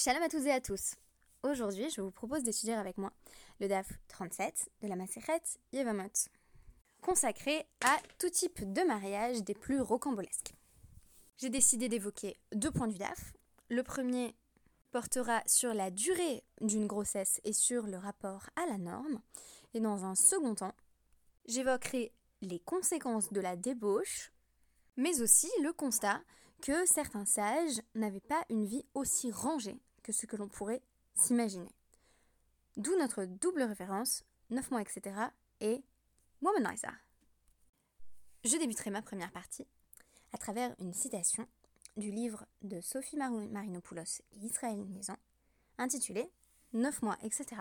[0.00, 0.94] Shalom à tous et à tous.
[1.42, 3.12] Aujourd'hui, je vous propose d'étudier avec moi
[3.58, 5.42] le DAF 37 de la Maseret
[5.72, 6.28] Yevamot,
[7.00, 10.54] consacré à tout type de mariage des plus rocambolesques.
[11.38, 13.32] J'ai décidé d'évoquer deux points du DAF.
[13.70, 14.36] Le premier
[14.92, 19.20] portera sur la durée d'une grossesse et sur le rapport à la norme.
[19.74, 20.76] Et dans un second temps,
[21.48, 22.12] j'évoquerai
[22.42, 24.30] les conséquences de la débauche,
[24.96, 26.20] mais aussi le constat
[26.62, 30.80] que certains sages n'avaient pas une vie aussi rangée que ce que l'on pourrait
[31.14, 31.70] s'imaginer.
[32.78, 35.14] D'où notre double référence, 9 mois, etc.
[35.60, 35.84] et
[36.40, 36.94] Womanizer.
[38.42, 39.66] Je débuterai ma première partie
[40.32, 41.46] à travers une citation
[41.98, 45.18] du livre de Sophie Marinopoulos et Israël Nizan,
[45.76, 46.32] intitulé
[46.72, 47.60] 9 mois, etc.,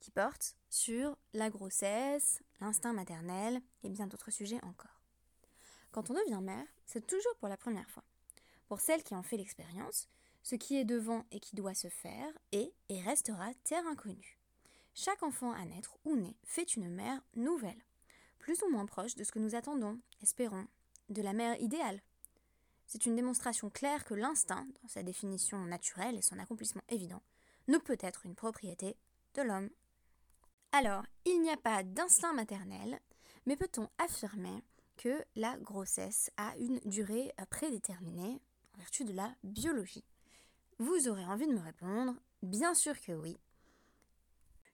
[0.00, 5.00] qui porte sur la grossesse, l'instinct maternel et bien d'autres sujets encore.
[5.92, 8.04] Quand on devient mère, c'est toujours pour la première fois.
[8.68, 10.10] Pour celles qui en fait l'expérience,
[10.42, 14.38] ce qui est devant et qui doit se faire est et restera terre inconnue.
[14.94, 17.84] Chaque enfant à naître ou né fait une mère nouvelle,
[18.38, 20.66] plus ou moins proche de ce que nous attendons, espérons,
[21.08, 22.00] de la mère idéale.
[22.86, 27.22] C'est une démonstration claire que l'instinct, dans sa définition naturelle et son accomplissement évident,
[27.68, 28.96] ne peut être une propriété
[29.34, 29.70] de l'homme.
[30.72, 32.98] Alors, il n'y a pas d'instinct maternel,
[33.46, 34.62] mais peut-on affirmer
[34.96, 38.40] que la grossesse a une durée prédéterminée
[38.76, 40.04] vertu de la biologie?
[40.80, 43.36] Vous aurez envie de me répondre Bien sûr que oui.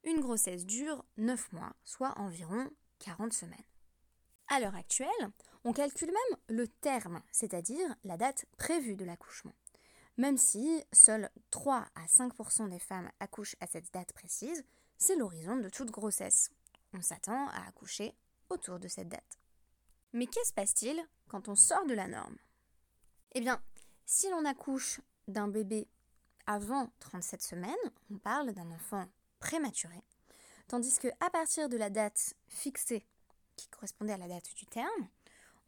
[0.04, 3.58] Une grossesse dure 9 mois, soit environ 40 semaines.
[4.46, 5.08] À l'heure actuelle,
[5.64, 9.56] on calcule même le terme, c'est-à-dire la date prévue de l'accouchement.
[10.16, 14.64] Même si seuls 3 à 5% des femmes accouchent à cette date précise,
[14.98, 16.50] c'est l'horizon de toute grossesse.
[16.92, 18.14] On s'attend à accoucher
[18.48, 19.40] autour de cette date.
[20.12, 22.36] Mais qu'est-ce se passe-t-il quand on sort de la norme?
[23.32, 23.60] Eh bien,
[24.04, 25.88] si l'on accouche d'un bébé
[26.46, 27.74] avant 37 semaines,
[28.10, 29.06] on parle d'un enfant
[29.40, 30.02] prématuré,
[30.68, 33.06] tandis que à partir de la date fixée,
[33.56, 35.08] qui correspondait à la date du terme,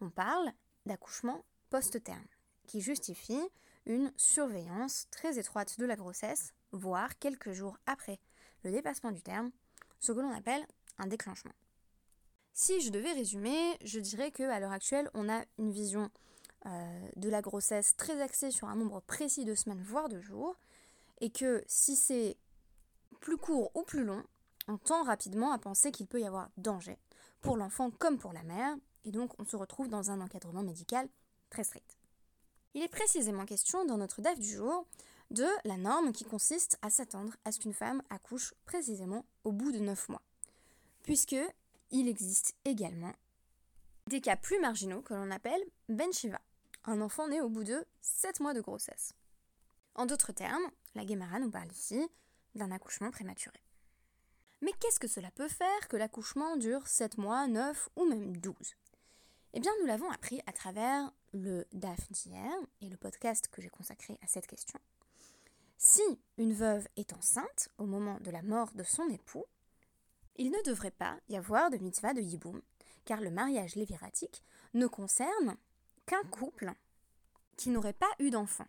[0.00, 0.52] on parle
[0.86, 2.26] d'accouchement post-terme,
[2.66, 3.42] qui justifie
[3.86, 8.20] une surveillance très étroite de la grossesse, voire quelques jours après
[8.62, 9.50] le dépassement du terme,
[10.00, 10.66] ce que l'on appelle
[10.98, 11.52] un déclenchement.
[12.52, 16.10] Si je devais résumer, je dirais que à l'heure actuelle, on a une vision
[16.66, 20.56] euh, de la grossesse très axée sur un nombre précis de semaines, voire de jours,
[21.20, 22.36] et que si c'est
[23.20, 24.22] plus court ou plus long,
[24.68, 26.98] on tend rapidement à penser qu'il peut y avoir danger
[27.40, 31.08] pour l'enfant comme pour la mère, et donc on se retrouve dans un encadrement médical
[31.50, 31.98] très strict.
[32.74, 34.86] Il est précisément question dans notre DAF du jour
[35.30, 39.72] de la norme qui consiste à s'attendre à ce qu'une femme accouche précisément au bout
[39.72, 40.22] de 9 mois,
[41.02, 41.36] puisque
[41.90, 43.14] il existe également
[44.06, 46.40] des cas plus marginaux que l'on appelle Ben Shiva,
[46.84, 49.14] un enfant né au bout de 7 mois de grossesse.
[49.98, 52.08] En d'autres termes, la Guémara nous parle ici
[52.54, 53.60] d'un accouchement prématuré.
[54.60, 58.54] Mais qu'est-ce que cela peut faire que l'accouchement dure 7 mois, 9 ou même 12
[59.54, 63.70] Eh bien, nous l'avons appris à travers le DAF d'hier et le podcast que j'ai
[63.70, 64.78] consacré à cette question.
[65.78, 66.02] Si
[66.36, 69.46] une veuve est enceinte au moment de la mort de son époux,
[70.36, 72.62] il ne devrait pas y avoir de mitzvah de yiboum,
[73.04, 74.44] car le mariage léviratique
[74.74, 75.56] ne concerne
[76.06, 76.72] qu'un couple
[77.56, 78.68] qui n'aurait pas eu d'enfant.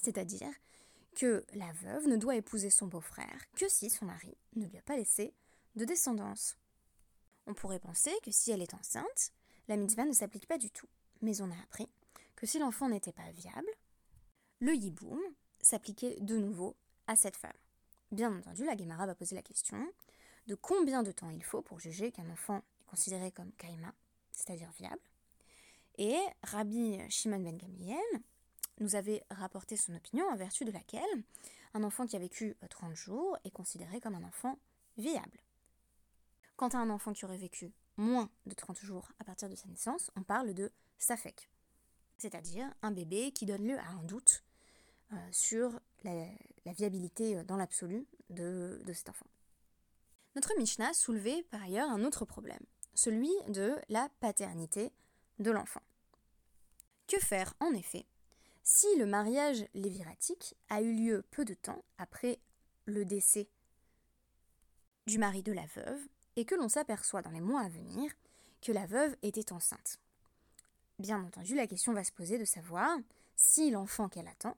[0.00, 0.52] C'est-à-dire
[1.16, 4.82] que la veuve ne doit épouser son beau-frère que si son mari ne lui a
[4.82, 5.34] pas laissé
[5.76, 6.56] de descendance.
[7.46, 9.32] On pourrait penser que si elle est enceinte,
[9.68, 10.88] la mitzvah ne s'applique pas du tout.
[11.22, 11.88] Mais on a appris
[12.36, 13.68] que si l'enfant n'était pas viable,
[14.60, 15.20] le yiboum
[15.60, 16.76] s'appliquait de nouveau
[17.06, 17.52] à cette femme.
[18.12, 19.86] Bien entendu, la Gemara va poser la question
[20.46, 23.94] de combien de temps il faut pour juger qu'un enfant est considéré comme kaima,
[24.32, 25.02] c'est-à-dire viable.
[25.98, 27.98] Et Rabbi Shimon ben Gamliel
[28.80, 31.22] nous avait rapporté son opinion en vertu de laquelle
[31.74, 34.58] un enfant qui a vécu 30 jours est considéré comme un enfant
[34.96, 35.38] viable.
[36.56, 39.68] Quant à un enfant qui aurait vécu moins de 30 jours à partir de sa
[39.68, 41.48] naissance, on parle de safek,
[42.18, 44.42] c'est-à-dire un bébé qui donne lieu à un doute
[45.12, 46.26] euh, sur la,
[46.66, 49.26] viabilité euh, dans l'absolu de, de cet enfant.
[50.36, 52.62] Notre Mishnah soulevait par ailleurs un autre problème,
[52.94, 54.92] celui de la paternité
[55.38, 55.82] de l'enfant.
[57.08, 58.06] Que faire en effet
[58.62, 62.38] si le mariage léviratique a eu lieu peu de temps après
[62.86, 63.48] le décès
[65.06, 66.00] du mari de la veuve
[66.36, 68.12] et que l'on s'aperçoit dans les mois à venir
[68.60, 69.98] que la veuve était enceinte
[70.98, 72.98] Bien entendu, la question va se poser de savoir
[73.34, 74.54] si l'enfant qu'elle attend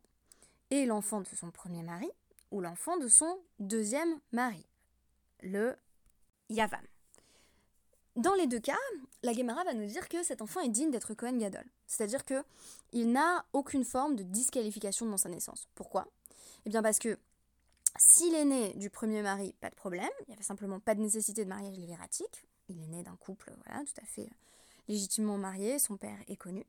[0.70, 2.10] est l'enfant de son premier mari
[2.50, 4.66] ou l'enfant de son deuxième mari,
[5.40, 5.76] le
[6.50, 6.91] Yavam.
[8.16, 8.78] Dans les deux cas,
[9.22, 11.64] la Gemara va nous dire que cet enfant est digne d'être Cohen Gadol.
[11.86, 12.42] C'est-à-dire que
[12.92, 15.68] il n'a aucune forme de disqualification dans sa naissance.
[15.74, 16.06] Pourquoi?
[16.66, 17.18] Eh bien parce que
[17.98, 21.00] s'il est né du premier mari, pas de problème, il n'y avait simplement pas de
[21.00, 22.44] nécessité de mariage lévératique.
[22.68, 24.28] Il est né d'un couple, tout à fait
[24.88, 26.64] légitimement marié, son père est connu.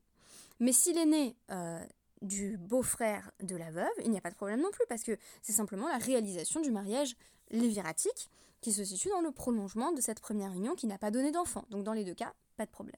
[0.60, 1.84] Mais s'il est né euh,
[2.22, 5.16] du beau-frère de la veuve, il n'y a pas de problème non plus, parce que
[5.42, 7.16] c'est simplement la réalisation du mariage
[7.50, 8.30] léviratique
[8.64, 11.66] qui se situe dans le prolongement de cette première union qui n'a pas donné d'enfant.
[11.68, 12.96] Donc dans les deux cas, pas de problème.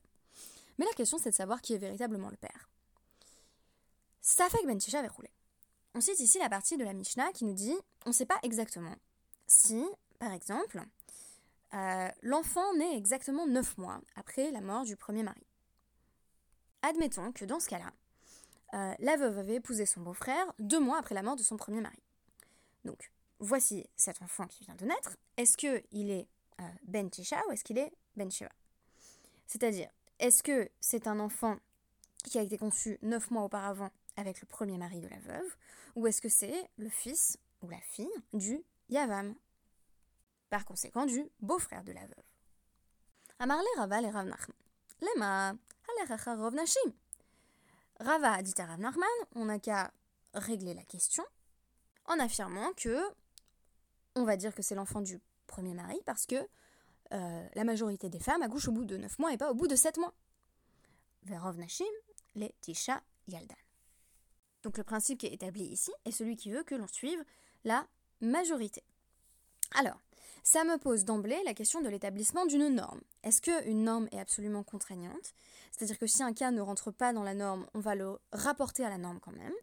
[0.79, 2.71] Mais la question c'est de savoir qui est véritablement le père.
[4.23, 5.29] Safek Ben Tisha avait roulé.
[5.97, 7.75] On cite ici la partie de la Mishnah qui nous dit
[8.05, 8.95] on ne sait pas exactement
[9.49, 9.85] si,
[10.21, 10.81] par exemple,
[11.75, 15.45] euh, l'enfant naît exactement 9 mois après la mort du premier mari.
[16.83, 17.93] Admettons que dans ce cas-là,
[18.75, 21.81] euh, la veuve avait épousé son beau-frère deux mois après la mort de son premier
[21.81, 22.03] mari.
[22.85, 23.11] Donc,
[23.41, 26.29] voici cet enfant qui vient de naître, est-ce qu'il est,
[26.61, 28.51] euh, Ben Tisha ou est-ce qu'il est Ben Shiva
[29.47, 31.59] C'est-à-dire, est-ce que c'est un enfant
[32.25, 35.57] qui a été conçu neuf mois auparavant avec le premier mari de la veuve,
[35.95, 39.35] ou est-ce que c'est le fils ou la fille du Yavam,
[40.51, 42.25] par conséquent du beau-frère de la veuve?
[43.39, 44.57] Amarle Rava et Rav Nachman.
[45.03, 45.55] Lema,
[46.37, 46.93] Rov Nashim.
[48.01, 49.93] Rava a dit à Rav Nachman, on n'a qu'à
[50.35, 51.25] régler la question
[52.07, 52.99] en affirmant que
[54.17, 56.37] on va dire que c'est l'enfant du premier mari parce que
[57.13, 59.69] euh, la majorité des femmes accouchent au bout de 9 mois et pas au bout
[59.69, 60.13] de 7 mois.
[61.23, 61.85] Verov Nashim,
[62.35, 63.55] les Tisha Yaldan.
[64.63, 67.23] Donc le principe qui est établi ici est celui qui veut que l'on suive
[67.65, 67.87] la
[68.21, 68.83] majorité.
[69.75, 70.01] Alors,
[70.43, 73.01] ça me pose d'emblée la question de l'établissement d'une norme.
[73.23, 75.35] Est-ce qu'une norme est absolument contraignante?
[75.73, 78.85] C'est-à-dire que si un cas ne rentre pas dans la norme, on va le rapporter
[78.85, 79.55] à la norme quand même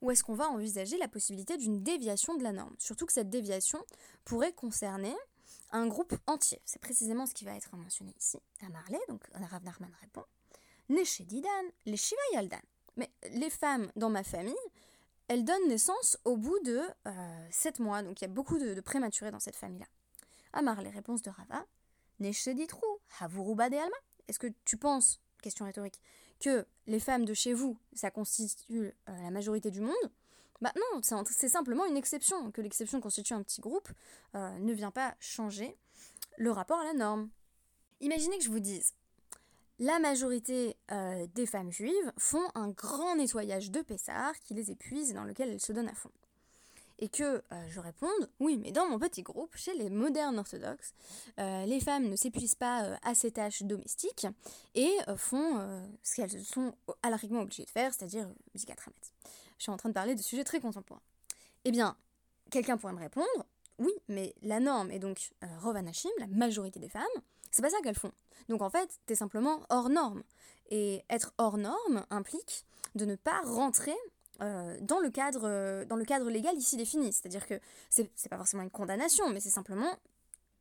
[0.00, 2.74] ou est-ce qu'on va envisager la possibilité d'une déviation de la norme?
[2.78, 3.84] Surtout que cette déviation
[4.24, 5.14] pourrait concerner
[5.72, 6.60] un groupe entier.
[6.64, 8.38] C'est précisément ce qui va être mentionné ici.
[8.64, 10.24] À Marley, donc Rav Nachman répond
[11.20, 11.48] Didan,
[11.86, 12.60] les Shiva Yaldan.
[12.96, 14.54] Mais les femmes dans ma famille,
[15.28, 18.80] elles donnent naissance au bout de euh, 7 mois, donc il y a beaucoup de,
[18.80, 19.86] prématurés dans cette famille-là.
[20.52, 21.64] Amar, les réponses de Rava
[22.18, 22.84] Nesheditru,
[23.20, 23.96] Havuruba de Alma.
[24.28, 26.00] Est-ce que tu penses, question rhétorique,
[26.40, 30.10] que les femmes de chez vous, ça constitue euh, la majorité du monde,
[30.60, 32.50] bah non, c'est simplement une exception.
[32.50, 33.88] Que l'exception constitue un petit groupe
[34.34, 35.76] euh, ne vient pas changer
[36.36, 37.30] le rapport à la norme.
[38.00, 38.92] Imaginez que je vous dise,
[39.78, 45.10] la majorité euh, des femmes juives font un grand nettoyage de Pessard qui les épuise
[45.10, 46.10] et dans lequel elles se donnent à fond
[47.00, 50.92] et que euh, je réponde oui, mais dans mon petit groupe, chez les modernes orthodoxes,
[51.38, 54.26] euh, les femmes ne s'épuisent pas euh, à ces tâches domestiques
[54.74, 55.58] et font
[56.02, 58.94] ce qu'elles sont alariquement obligées de faire, c'est-à-dire Zikatramet.
[59.58, 61.02] Je suis en train de parler de sujets très contemporains.
[61.64, 61.96] Eh bien,
[62.50, 63.46] quelqu'un pourrait me répondre
[63.78, 65.30] oui, mais la norme est donc
[65.62, 67.02] Rovanashim, la majorité des femmes,
[67.50, 68.12] c'est pas ça qu'elles font.
[68.50, 70.22] Donc en fait, t'es simplement hors norme.
[70.70, 72.64] Et être hors norme implique
[72.94, 73.96] de ne pas rentrer
[74.42, 77.12] euh, dans, le cadre, euh, dans le cadre légal ici défini.
[77.12, 79.92] C'est-à-dire que c'est pas forcément une condamnation, mais c'est simplement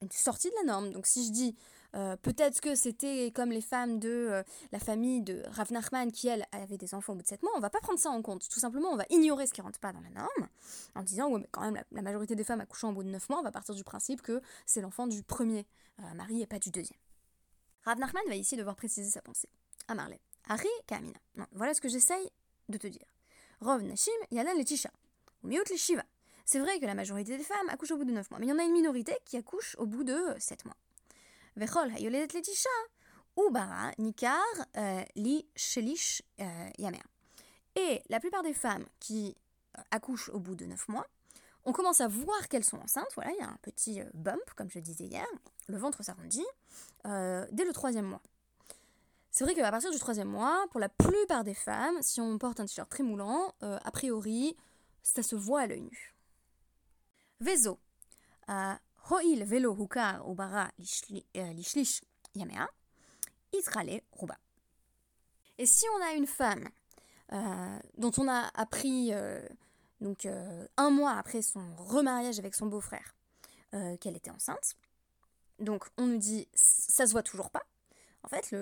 [0.02, 0.92] une sortie de la norme.
[0.92, 1.56] Donc si je dis
[1.96, 6.46] euh, peut-être que c'était comme les femmes de la famille de Rav Nachman qui, elle,
[6.52, 8.48] avait des enfants au bout de 7 mois, on va pas prendre ça en compte.
[8.50, 10.50] Tout simplement, on va ignorer ce qui rentre pas dans la norme
[10.96, 13.30] en disant, ouais, mais quand même, la, majorité des femmes accouchant au bout de 9
[13.30, 15.66] mois, on va partir du principe que c'est l'enfant du premier
[16.16, 17.00] mari et pas du deuxième.
[17.84, 19.50] Rav Nachman va ici devoir préciser sa pensée.
[19.88, 20.20] À Marley.
[20.48, 21.20] Harry Kamina.
[21.54, 22.30] Voilà ce que j'essaye
[22.70, 23.06] de te dire.
[23.62, 24.54] Rov Nashim, Yalan.
[25.44, 26.04] Ou les Shiva.
[26.46, 28.50] C'est vrai que la majorité des femmes accouchent au bout de 9 mois, mais il
[28.50, 30.75] y en a une minorité qui accouche au bout de 7 mois.
[31.56, 32.70] Vechol Hayoledet les Tisha.
[33.36, 34.42] Ou Bara, Nikar,
[34.75, 37.04] euh, Li Shelish euh, Yamer.
[37.75, 39.38] Et la plupart des femmes qui
[39.78, 41.06] euh, accouchent au bout de 9 mois,
[41.66, 43.12] on commence à voir qu'elles sont enceintes.
[43.16, 45.28] Voilà, il y a un petit bump, comme je disais hier.
[45.68, 46.46] Le ventre s'arrondit
[47.04, 48.22] dès le troisième mois.
[49.31, 52.59] C'est vrai qu'à partir du troisième mois, pour la plupart des femmes, si on porte
[52.59, 54.57] un t-shirt très moulant, euh, a priori,
[55.03, 56.15] ça se voit à l'œil nu.
[57.39, 57.79] Vezo.
[59.12, 60.71] Hoil velo hukar ubara
[61.38, 62.01] euh, lishlish
[62.36, 62.67] yamea.
[64.13, 64.38] Ruba.
[65.57, 66.67] Et si on a une femme
[67.31, 69.12] euh, dont on a appris
[70.01, 70.27] donc
[70.77, 73.15] un mois après son remariage avec son beau-frère
[74.00, 74.75] qu'elle était enceinte,
[75.59, 77.63] donc on nous dit ça se voit toujours pas,
[78.24, 78.56] en fait,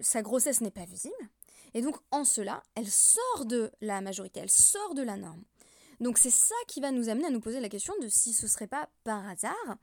[0.00, 1.14] sa grossesse n'est pas visible.
[1.74, 5.42] Et donc, en cela, elle sort de la majorité, elle sort de la norme.
[6.00, 8.46] Donc, c'est ça qui va nous amener à nous poser la question de si ce
[8.46, 9.76] serait pas par hasard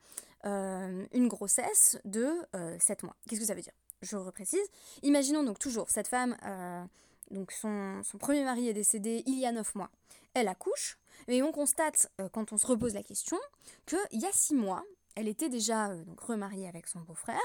[0.46, 3.16] euh, une grossesse de 7 euh, mois.
[3.28, 3.72] Qu'est-ce que ça veut dire?
[4.02, 4.66] Je reprécise.
[5.02, 6.84] Imaginons donc toujours cette femme, euh,
[7.30, 9.90] donc son, premier mari est décédé il y a 9 mois.
[10.34, 10.98] Elle accouche,
[11.28, 13.38] et on constate, quand on se repose la question,
[13.86, 14.84] qu'il y a 6 mois,
[15.16, 17.38] elle était déjà euh, donc remariée avec son beau-frère,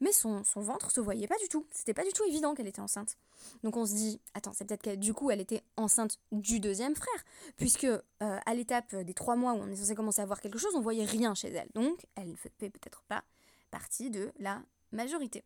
[0.00, 1.66] mais son, son ventre se voyait pas du tout.
[1.70, 3.16] C'était pas du tout évident qu'elle était enceinte.
[3.62, 6.94] Donc on se dit, attends, c'est peut-être que du coup elle était enceinte du deuxième
[6.94, 7.24] frère,
[7.56, 10.58] puisque euh, à l'étape des trois mois où on est censé commencer à voir quelque
[10.58, 11.68] chose, on voyait rien chez elle.
[11.74, 13.24] Donc elle ne fait peut-être pas
[13.70, 15.44] partie de la majorité.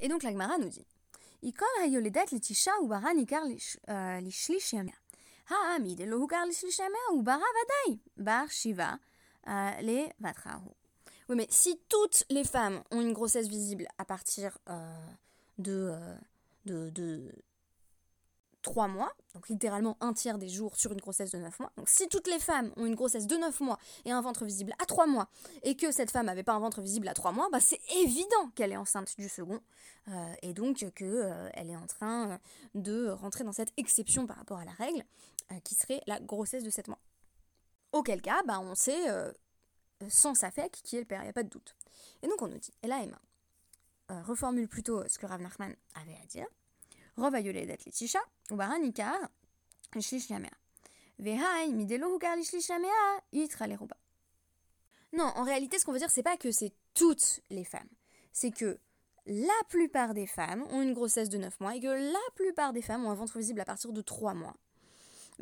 [0.00, 0.86] Et donc l'Agmara nous dit,
[1.42, 1.66] Ikol
[9.46, 9.82] hayoledat litisha ubara nikar lishlish yamea.
[9.82, 10.70] Ha'amid lo hukar lishlish yamea ubara vadai bar shiva le vatrahu.
[11.28, 15.06] Oui, mais si toutes les femmes ont une grossesse visible à partir euh,
[15.58, 16.14] de, euh,
[16.66, 17.32] de, de
[18.62, 21.72] 3 mois, donc littéralement un tiers des jours sur une grossesse de 9 mois.
[21.76, 24.72] Donc si toutes les femmes ont une grossesse de 9 mois et un ventre visible
[24.80, 25.28] à 3 mois,
[25.62, 28.50] et que cette femme n'avait pas un ventre visible à 3 mois, bah c'est évident
[28.54, 29.60] qu'elle est enceinte du second,
[30.08, 32.38] euh, et donc qu'elle euh, est en train
[32.74, 35.04] de rentrer dans cette exception par rapport à la règle,
[35.64, 36.98] qui serait la grossesse de 7 mois.
[37.92, 39.30] Auquel cas, bah, on sait euh,
[40.08, 41.76] sans Safek qui est le père, il n'y a pas de doute.
[42.22, 43.20] Et donc on nous dit, et là Emma
[44.10, 46.46] euh, reformule plutôt euh, ce que Rav Nachman avait à dire,
[47.16, 48.20] Rov Ayoledet Letisha,
[48.50, 49.18] Ubara Nikar,
[49.94, 50.50] Lishlish Yamea.
[51.18, 52.36] Vehai, Midelo Hukar
[55.12, 57.88] Non, en réalité, ce qu'on veut dire, c'est pas que c'est toutes les femmes.
[58.32, 58.78] C'est que
[59.26, 62.82] la plupart des femmes ont une grossesse de 9 mois et que la plupart des
[62.82, 64.56] femmes ont un ventre visible à partir de 3 mois.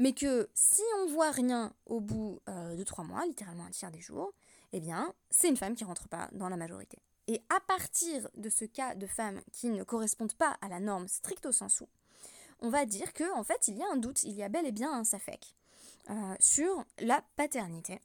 [0.01, 3.91] Mais que si on voit rien au bout euh, de 3 mois, littéralement un tiers
[3.91, 4.33] des jours,
[4.73, 6.97] eh bien, c'est une femme qui rentre pas dans la majorité.
[7.27, 11.07] Et à partir de ce cas de femmes qui ne correspondent pas à la norme
[11.07, 11.85] stricto sensu,
[12.61, 14.67] on va dire que en fait il y a un doute, il y a bel
[14.67, 15.55] et bien un safek
[16.09, 18.01] euh, sur la paternité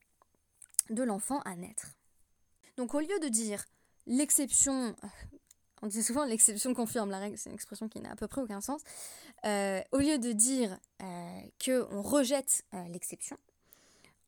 [0.90, 1.88] de l'enfant à naître.
[2.76, 3.64] Donc au lieu de dire
[4.06, 5.08] l'exception, euh,
[5.86, 8.42] on dit souvent l'exception confirme la règle, c'est une expression qui n'a à peu près
[8.42, 8.82] aucun sens.
[9.46, 10.78] Euh, au lieu de dire
[11.60, 13.38] que on rejette l'exception,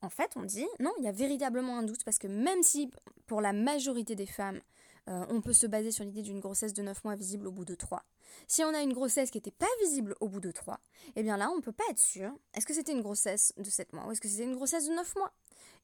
[0.01, 2.91] en fait on dit non, il y a véritablement un doute parce que même si
[3.25, 4.61] pour la majorité des femmes
[5.09, 7.65] euh, on peut se baser sur l'idée d'une grossesse de 9 mois visible au bout
[7.65, 8.03] de 3.
[8.47, 10.79] Si on a une grossesse qui n'était pas visible au bout de 3,
[11.15, 12.31] eh bien là, on ne peut pas être sûr.
[12.53, 14.93] Est-ce que c'était une grossesse de 7 mois ou est-ce que c'était une grossesse de
[14.93, 15.31] 9 mois?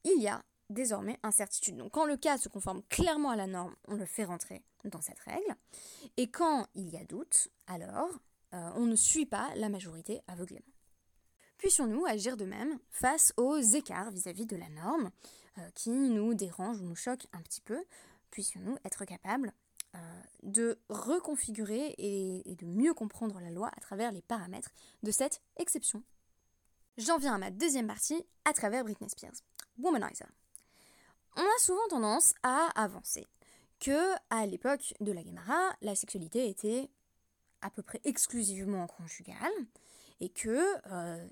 [0.03, 1.77] Il y a désormais incertitude.
[1.77, 5.01] Donc quand le cas se conforme clairement à la norme, on le fait rentrer dans
[5.01, 5.55] cette règle.
[6.17, 8.09] Et quand il y a doute, alors
[8.53, 10.65] euh, on ne suit pas la majorité aveuglément.
[11.57, 15.11] Puissions-nous agir de même face aux écarts vis-à-vis de la norme
[15.57, 17.83] euh, qui nous dérangent ou nous choquent un petit peu?
[18.31, 19.53] Puissions-nous être capables
[19.95, 24.71] euh, de reconfigurer et, de mieux comprendre la loi à travers les paramètres
[25.03, 26.03] de cette exception?
[26.97, 29.41] J'en viens à ma deuxième partie à travers Britney Spears,
[29.79, 30.27] Womanizer.
[31.35, 33.25] On a souvent tendance à avancer
[33.79, 36.89] que à l'époque de la Guémara, la sexualité était
[37.61, 39.51] à peu près exclusivement conjugale
[40.19, 41.27] et que euh,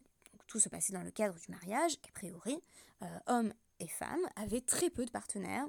[0.47, 2.59] tout se passait dans le cadre du mariage, qu'a priori,
[3.03, 5.67] euh, hommes et femmes avaient très peu de partenaires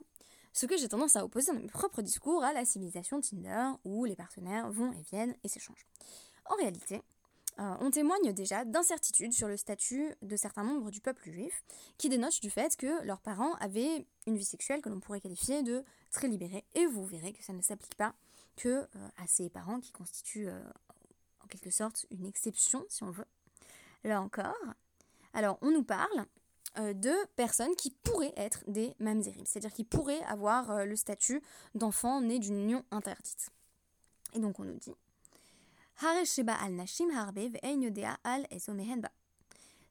[0.53, 4.05] ce que j'ai tendance à opposer dans mes propres discours à la civilisation Tinder, où
[4.05, 5.87] les partenaires vont et viennent et s'échangent.
[6.47, 7.03] En réalité,
[7.59, 11.63] euh, on témoigne déjà d'incertitudes sur le statut de certains membres du peuple juif,
[11.99, 15.63] qui dénotent du fait que leurs parents avaient une vie sexuelle que l'on pourrait qualifier
[15.63, 18.15] de très libérée, et vous verrez que ça ne s'applique pas
[18.57, 20.63] que euh, ces parents qui constituent euh,
[21.45, 23.27] en quelque sorte une exception, si on veut.
[24.05, 24.57] Là encore,
[25.35, 26.27] alors on nous parle
[26.77, 31.43] de personnes qui pourraient être des mamzerim, c'est-à-dire qui pourraient avoir le statut
[31.75, 33.51] d'enfant né d'une union interdite.
[34.33, 34.95] Et donc on nous dit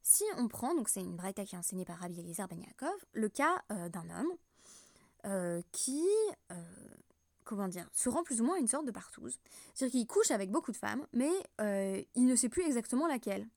[0.04, 3.06] si on prend, donc c'est une braïta qui est enseignée par Rabbi Eliezer Ben Yaakov,
[3.14, 6.04] le cas euh, d'un homme qui,
[7.44, 9.38] comment dire, se rend plus ou moins une sorte de partouze.
[9.76, 11.30] C'est-à-dire qu'il couche avec beaucoup de femmes, mais
[12.16, 13.48] il ne sait plus exactement laquelle.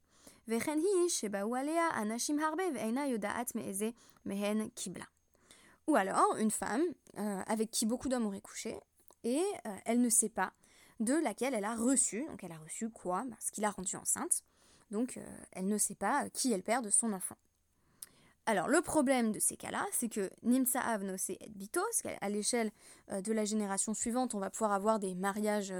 [5.86, 6.82] Ou alors une femme
[7.18, 8.78] euh, avec qui beaucoup d'hommes auraient couché
[9.22, 10.52] et euh, elle ne sait pas
[11.00, 13.24] de laquelle elle a reçu, donc elle a reçu quoi?
[13.26, 14.42] Bah, Ce qui l'a rendue enceinte.
[14.90, 17.36] Donc euh, elle ne sait pas qui est le père de son enfant.
[18.46, 22.70] Alors le problème de ces cas-là, c'est que Nimsa Avnose et Bitos, qu'à l'échelle
[23.10, 25.72] de la génération suivante, on va pouvoir avoir des mariages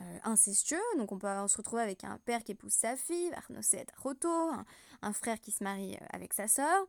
[0.00, 0.82] euh, incestueux.
[0.98, 3.30] Donc on peut se retrouver avec un père qui épouse sa fille,
[3.96, 4.28] Roto,
[5.02, 6.88] un, frère qui se marie euh, avec sa sœur.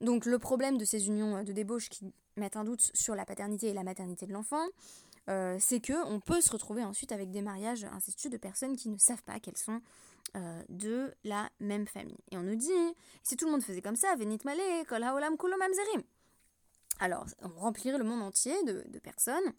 [0.00, 3.26] Donc le problème de ces unions euh, de débauche qui mettent un doute sur la
[3.26, 4.64] paternité et la maternité de l'enfant,
[5.58, 8.98] c'est que on peut se retrouver ensuite avec des mariages incestueux de personnes qui ne
[8.98, 9.80] savent pas qu'elles sont
[10.68, 12.18] de la même famille.
[12.30, 12.70] Et on nous dit,
[13.22, 16.02] si tout le monde faisait comme ça, Venit Mamzerim.
[17.00, 19.52] Alors, on remplirait le monde entier de, personnes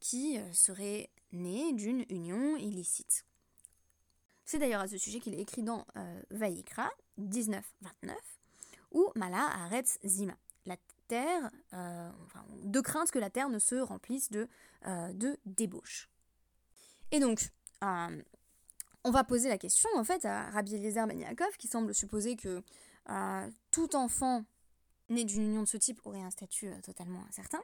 [0.00, 3.24] qui seraient né d'une union illicite.
[4.48, 6.88] C'est d'ailleurs à ce sujet qu'il est écrit dans euh, Vayikra
[7.20, 7.60] 19-29,
[8.92, 10.32] où Mala arrête Zima.
[10.64, 11.50] La terre,
[12.62, 14.48] de crainte que la terre ne se remplisse de,
[14.84, 16.08] de débauche.
[17.10, 17.50] Et donc,
[17.82, 22.62] on va poser la question en fait à Rabbi Eliezer Ben qui semble supposer que
[23.70, 24.44] tout enfant
[25.08, 27.62] né d'une union de ce type aurait un statut totalement incertain.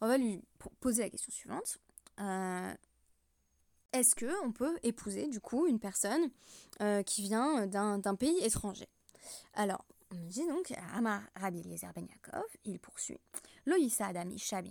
[0.00, 0.42] On va lui
[0.80, 1.78] poser la question suivante
[3.94, 6.28] est-ce que on peut épouser du coup une personne
[6.80, 8.88] euh, qui vient d'un pays étranger?
[10.22, 13.20] On dit donc, Amar Rabbi Eliezer Ben Yaakov, il poursuit.
[13.66, 14.62] Lo adam isha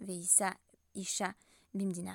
[0.00, 0.54] veisa
[0.94, 1.34] isha
[1.74, 2.14] bimdina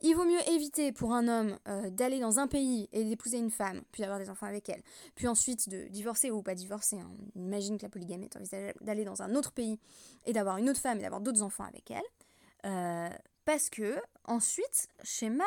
[0.00, 3.50] Il vaut mieux éviter pour un homme euh, d'aller dans un pays et d'épouser une
[3.50, 4.82] femme, puis d'avoir des enfants avec elle,
[5.14, 7.00] puis ensuite de divorcer ou pas divorcer.
[7.00, 7.10] Hein.
[7.36, 9.78] On imagine que la polygamie est envisageable d'aller dans un autre pays
[10.26, 12.02] et d'avoir une autre femme et d'avoir d'autres enfants avec elle.
[12.66, 13.10] Euh,
[13.44, 15.44] parce que, ensuite, schéma,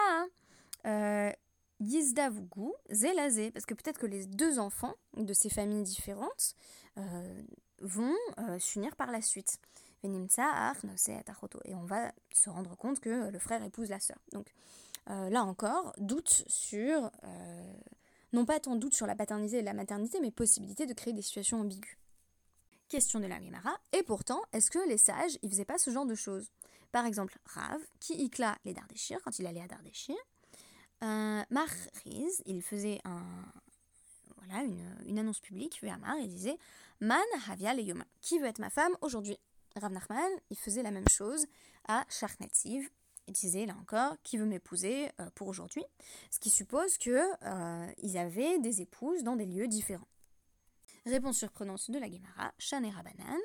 [0.85, 1.31] euh,
[1.79, 6.55] Yizdavugu, Zelazé, parce que peut-être que les deux enfants de ces familles différentes
[6.97, 7.41] euh,
[7.81, 9.59] vont euh, s'unir par la suite.
[10.03, 14.19] Et on va se rendre compte que le frère épouse la sœur.
[14.31, 14.53] Donc
[15.07, 17.11] là encore, doute sur,
[18.31, 21.21] non pas tant doute sur la paternité et la maternité, mais possibilité de créer des
[21.21, 21.97] situations ambiguës.
[22.89, 26.05] Question de la Gemara, et pourtant, est-ce que les sages, ils faisaient pas ce genre
[26.05, 26.51] de choses?
[26.91, 30.15] Par exemple, Rav, qui ikla les Dardéchir quand il allait à Dardéchir.
[31.03, 31.43] Euh,
[32.03, 33.23] Riz, il faisait un,
[34.37, 34.63] voilà,
[35.05, 36.57] une, annonce publique, Amar, il disait
[36.99, 39.37] Man Havia Yoma, qui veut être ma femme aujourd'hui?
[39.75, 41.45] Rav Nachman, il faisait la même chose
[41.87, 42.89] à Sharknativ.
[43.27, 45.83] Il disait là encore, qui veut m'épouser euh, pour aujourd'hui?
[46.31, 50.07] Ce qui suppose qu'ils euh, avaient des épouses dans des lieux différents.
[51.05, 53.39] Réponse surprenante de la Gemara, Shan Rabanan,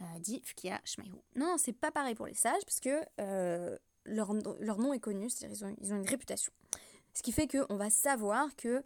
[0.00, 3.78] euh, dit Fkia Non, non, c'est pas pareil pour les sages, parce que
[4.08, 6.52] euh, leur, nom est connu, c'est-à-dire ils ont, une réputation.
[7.14, 8.82] Ce qui fait qu'on va savoir que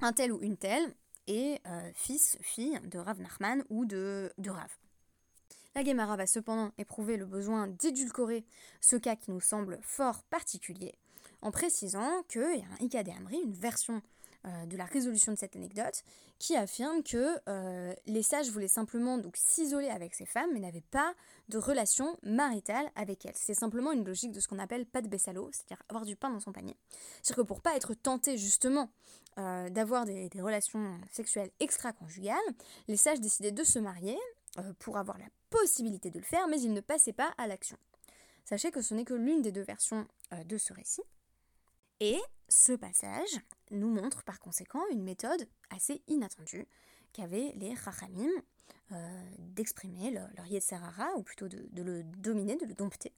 [0.00, 0.94] un tel ou une telle
[1.26, 4.70] est euh, fils, fille de Rav Nachman ou de, de Rav.
[5.74, 8.44] La Gemara va cependant éprouver le besoin d'édulcorer
[8.80, 10.94] ce cas qui nous semble fort particulier,
[11.42, 14.00] en précisant qu'il y a un Ika Amri, une version
[14.46, 16.02] euh, de la résolution de cette anecdote,
[16.38, 20.84] qui affirme que euh, les sages voulaient simplement donc s'isoler avec ces femmes, mais n'avaient
[20.90, 21.14] pas
[21.48, 23.36] de relation maritale avec elles.
[23.36, 26.28] C'est simplement une logique de ce qu'on appelle pas de bessalo, c'est-à-dire avoir du pain
[26.28, 26.76] dans son panier.
[27.22, 28.90] C'est-à-dire que pour pas être tenté justement
[29.38, 32.36] euh, d'avoir des, relations sexuelles extra-conjugales,
[32.86, 34.18] les sages décidaient de se marier
[34.78, 37.78] pour avoir la possibilité de le faire, mais ils ne passaient pas à l'action.
[38.44, 40.06] Sachez que ce n'est que l'une des deux versions
[40.44, 41.02] de ce récit.
[42.00, 46.66] Et ce passage nous montre par conséquent une méthode assez inattendue
[47.12, 48.30] qu'avaient les Rachamim
[48.92, 53.12] euh, d'exprimer leur, leur ou plutôt de, le dominer, de le dompter,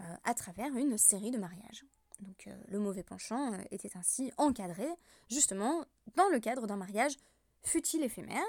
[0.00, 1.84] euh, à travers une série de mariages.
[2.20, 4.86] Donc euh, le mauvais penchant était ainsi encadré
[5.28, 5.84] justement
[6.16, 7.16] dans le cadre d'un mariage
[7.62, 8.46] fut-il éphémère.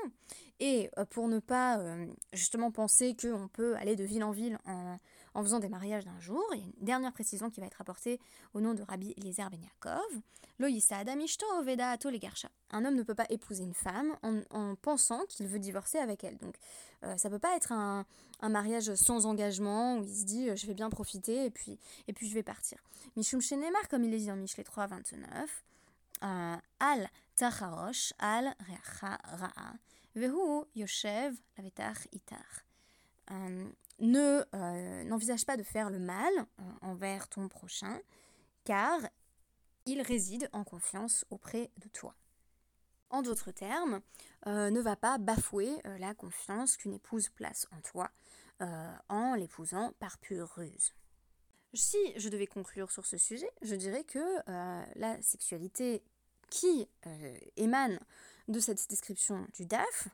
[0.62, 1.82] Et pour ne pas
[2.32, 4.98] justement penser qu'on peut aller de ville en ville en,
[5.34, 6.44] en faisant des mariages d'un jour.
[6.54, 8.20] Et une dernière précision qui va être apportée
[8.54, 10.22] au nom de Rabbi Eliezer Ben Yaakov.
[12.72, 14.16] Un homme ne peut pas épouser une femme
[14.52, 16.38] en, pensant qu'il veut divorcer avec elle.
[16.38, 16.56] Donc
[17.04, 18.06] euh, ça peut pas être un,
[18.44, 22.14] mariage sans engagement où il se dit euh, je vais bien profiter et puis, et
[22.14, 22.78] puis je vais partir.
[23.16, 25.64] Mishum Shenemar, comme il est dit en Michelet 3, 29,
[26.24, 29.74] euh, Al tacharosh al reacha ra'a,
[30.16, 32.66] vehu yoshev lavetar itar
[34.02, 38.00] ne euh, n'envisage pas de faire le mal euh, envers ton prochain,
[38.66, 39.00] car
[39.86, 42.16] il réside en confiance auprès de toi.
[43.10, 44.02] En d'autres termes,
[44.48, 48.10] euh, ne va pas bafouer la confiance qu'une épouse place en toi
[49.10, 50.94] en l'épousant par pure ruse.
[51.74, 54.20] Si je devais conclure sur ce sujet, je dirais que
[55.00, 56.04] la sexualité
[56.52, 56.88] qui
[57.58, 58.00] émane
[58.48, 60.10] de cette description du DAF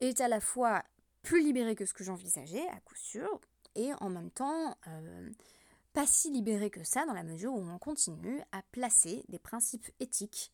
[0.00, 0.82] est à la fois
[1.22, 3.40] plus libéré que ce que j'envisageais, à coup sûr,
[3.74, 5.30] et en même temps euh,
[5.92, 9.90] pas si libéré que ça dans la mesure où on continue à placer des principes
[10.00, 10.52] éthiques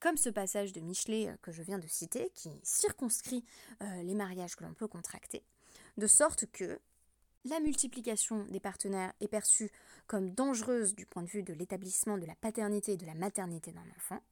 [0.00, 3.44] comme ce passage de Michelet euh, que je viens de citer, qui circonscrit
[3.82, 5.42] euh, les mariages que l'on peut contracter,
[5.96, 6.78] de sorte que
[7.46, 9.70] la multiplication des partenaires est perçue
[10.06, 13.72] comme dangereuse du point de vue de l'établissement de la paternité et de la maternité
[13.72, 14.22] d'un enfant,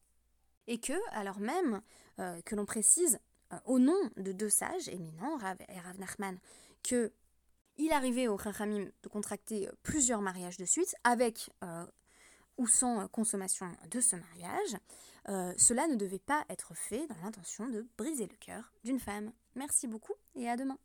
[0.66, 1.82] et que, alors même
[2.16, 3.18] que l'on précise
[3.64, 6.38] au nom de deux sages éminents, Rav et Rav Nachman,
[6.82, 7.12] que
[7.78, 11.86] il arrivait au Chachamim de contracter euh, plusieurs mariages de suite, avec euh,
[12.58, 14.76] ou sans consommation de ce mariage,
[15.56, 19.32] cela ne devait pas être fait dans l'intention de briser le cœur d'une femme.
[19.54, 20.78] Merci beaucoup et à demain.